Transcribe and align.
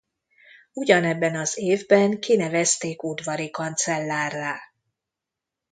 Ugyanebben 0.73 1.35
az 1.35 1.57
évben 1.57 2.19
kinevezték 2.19 3.03
udvari 3.03 3.49
kancellárrá. 3.49 4.59